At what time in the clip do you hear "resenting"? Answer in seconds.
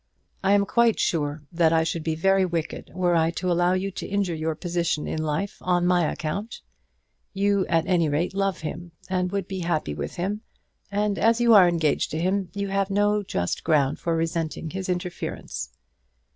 14.15-14.71